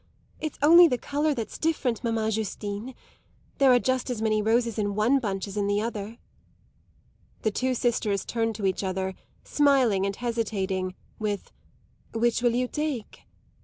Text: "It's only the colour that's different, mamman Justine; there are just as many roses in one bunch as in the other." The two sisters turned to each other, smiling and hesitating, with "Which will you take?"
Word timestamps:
"It's 0.39 0.57
only 0.63 0.87
the 0.87 0.97
colour 0.97 1.35
that's 1.35 1.59
different, 1.59 2.03
mamman 2.03 2.31
Justine; 2.31 2.95
there 3.59 3.71
are 3.71 3.77
just 3.77 4.09
as 4.09 4.19
many 4.19 4.41
roses 4.41 4.79
in 4.79 4.95
one 4.95 5.19
bunch 5.19 5.47
as 5.47 5.57
in 5.57 5.67
the 5.67 5.79
other." 5.79 6.17
The 7.43 7.51
two 7.51 7.75
sisters 7.75 8.25
turned 8.25 8.55
to 8.55 8.65
each 8.65 8.83
other, 8.83 9.13
smiling 9.43 10.07
and 10.07 10.15
hesitating, 10.15 10.95
with 11.19 11.51
"Which 12.15 12.41
will 12.41 12.55
you 12.55 12.67
take?" 12.67 13.27